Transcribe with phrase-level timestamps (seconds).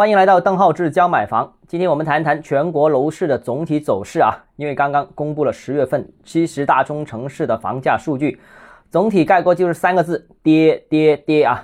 [0.00, 1.52] 欢迎来到邓浩志教买房。
[1.68, 8.40] 今天我们谈谈全国楼市的总体走势啊，因为刚刚公布了十月份七十大中城市的房价数据，
[8.88, 11.62] 总体概括就是三个字：跌跌跌啊。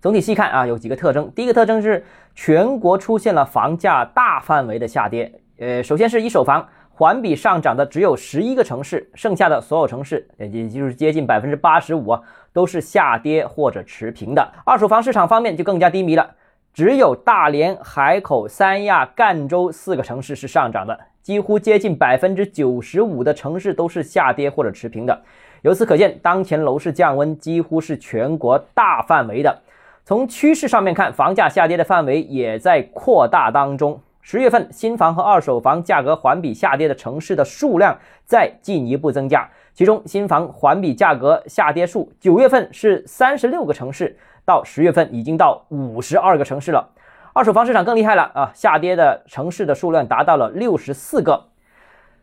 [0.00, 1.30] 总体细看啊，有几个特征。
[1.32, 2.02] 第一个特征是
[2.34, 5.30] 全国出现了房价大范围的下跌。
[5.58, 6.66] 呃，首先是一手房。
[6.96, 12.22] 环比上涨的只有十一个城市，剩下的所有城市，也就是接近百分之八十五啊，
[12.52, 14.52] 都是下跌或者持平的。
[14.64, 16.30] 二手房市场方面就更加低迷了，
[16.74, 25.22] 只有大连、海口、三亚、赣州四个城市是上涨的，几乎接近百分之九十五的城市都是下跌或者持平的。
[25.62, 29.56] 由此可见，当前楼市降温几乎是全国大范围的。
[30.04, 34.00] 从趋势上面看，房价下跌的范围也在扩大当中。
[34.26, 46.88] 十月份新房和二手房价格环比下跌的城市的数量在进一步增加，其中新房环比价格下跌数，九月份是三十六个城市，到十月份已经到五十二个城市了。
[47.34, 51.48] 二手房市场更厉害了啊，下跌的城市的数量达到了六十四个。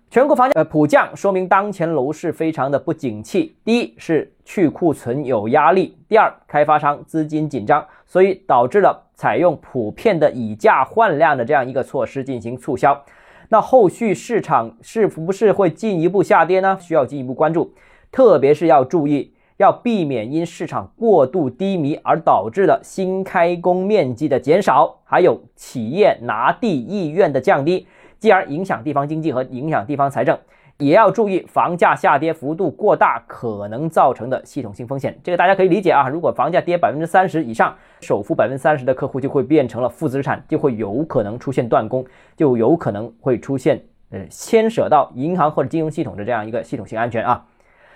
[0.10, 3.56] 全国房价呃普降，说明当前楼市非常的不景气。
[3.64, 13.02] 第一是去库存有压力，第二开发商资金紧张，所以导致了采用普遍的以价换量的这样一个措施进行促销。
[13.48, 16.78] 那后续市场是不是会进一步下跌呢？
[16.82, 17.74] 需要进一步关注，
[18.12, 27.88] 特别是要注意，要避免因市场过度低迷而导致的新开工面积的减少，还有企业拿地意愿的降低。
[28.20, 30.38] 继而影响地方经济和影响地方财政，
[30.82, 35.16] 也要注意房价下跌幅度过大可能造成的系统性风险。
[35.24, 36.10] 这个大家可以理解啊。
[36.10, 42.04] 如果房价跌百分之三十以上，首付百分之三十的客户就会变成了负资产，就会有可能出现断供，
[42.36, 47.46] 就有可能会出现呃牵扯到银行或者金融系统的这样一个系统性安全啊。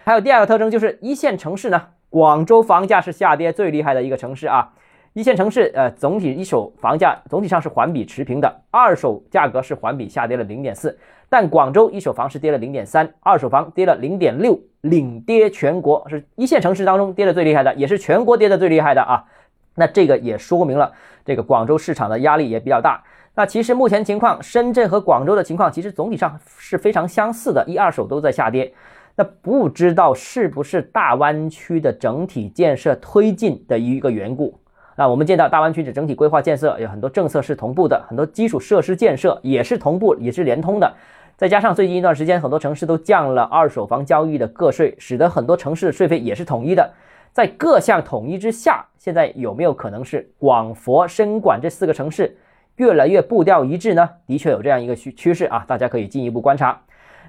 [0.04, 4.74] 还有第二个特征就是一线城市呢，广州房价是下跌最厉害的一个城市啊。
[5.16, 11.00] 一线城市，呃，总体一手房价总体上是环比持平的，二手价格是环比下跌了零点四，
[11.30, 19.24] 但广州一手房是跌了零点三，二手房跌了零点六，领跌全国，是一线城市当中跌的最厉害的，也是全国跌的最厉害的啊。
[19.76, 20.92] 那这个也说明了
[21.24, 23.02] 这个广州市场的压力也比较大。
[23.36, 28.74] 那其实目前情况，深圳和广州的情况其实总体上是非常相似的，一二手都在下跌。
[29.16, 34.60] 那不知道是不是大湾区的整体建设推进的一个缘故？
[34.96, 40.94] 那我们见到大湾区的整体规划建设有很多政策是同步的，很多基础设施建设也是同步，也是连通的。
[41.36, 46.90] 再加上最近一段时间，很多城市都降了二手房交易的个税，使得很多城市的税费也是统一的。
[47.34, 52.38] 在各项统一之下，现在有没有可能是广佛深广这四个城市
[52.78, 54.10] 越来越步调一致呢？
[54.26, 56.80] 的确有这样一个趋趋势啊，大家可以进一步观察。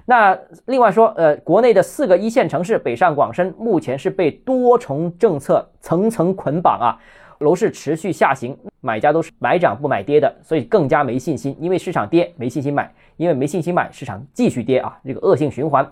[0.05, 6.95] 那另外说，呃，国内的四个一线城市北上广深目前是被多重政策层层捆绑啊。
[7.39, 11.55] 楼市持续下行，买家都是买涨不买跌的，所以更加没信心。
[11.59, 12.83] 因为市场跌，没信心买；
[13.15, 15.87] 因为没信心买，市场继续跌啊，这个恶性循环。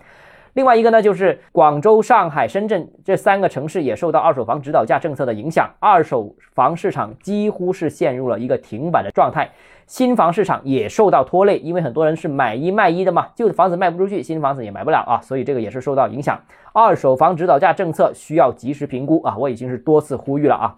[0.54, 9.50] 另外一个呢，就是广州、上海、深圳这三个城市也受到二手房指导价政策的影响，二手房市场几乎是陷入了一个停摆的状态。
[9.86, 16.40] 新房市场也受到拖累，因为很多人是买一卖一的嘛，旧的房子卖不出去，新房子也买不了啊，所以这个也是受到影响。
[16.72, 20.74] 二手房指导价政策需要及时评估啊，我已经是多次呼吁了啊。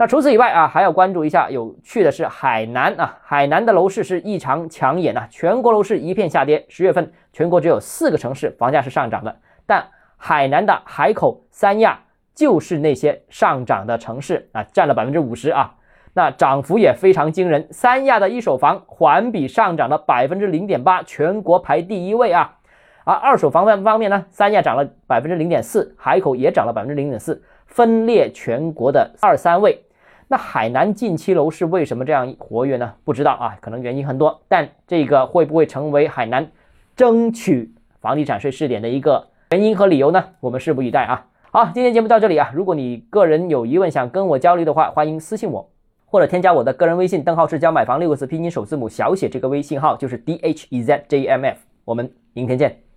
[0.00, 1.50] 那除此以外啊，还要关注一下。
[1.50, 6.64] 有趣的是，海南啊，海南的楼市是异常抢眼呐，全国楼市一片下跌。
[6.70, 12.00] 十月份全国只有四个城市房价是上涨的，但海南的海口、三亚
[12.34, 15.74] 就是那些上涨的城市啊，占了百分之五十啊，
[16.14, 17.68] 那涨幅也非常惊人。
[17.70, 22.56] 三亚的一手房环比上涨了百分之零点八，全国排第一位啊。
[23.04, 29.84] 而二手房方方面呢，三亚涨了百分之零点四，海口也涨了百分之零点四，分列全国的二三位。
[30.32, 32.94] 那海南近期楼市为什么这样活跃呢？
[33.02, 36.48] 不知道啊，可能原因很多，但这个会不会成为海南
[36.94, 40.24] 争取房地产税试点的一个原因和理由呢？
[40.38, 41.26] 我们拭目以待啊！
[41.50, 45.68] 好，今天节目到这里啊，如果你个人有疑问想跟我交流的话，欢迎私信我，
[46.06, 52.89] 或者添加我的个人微信，邓浩志教买房六个字拼音首字母小写，这个微信号就是 d h e z j m f，我们明天见。